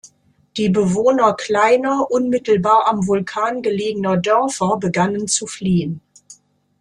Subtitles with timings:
[0.57, 6.01] Die Bewohner kleiner, unmittelbar am Vulkan gelegener Dörfer begannen zu fliehen.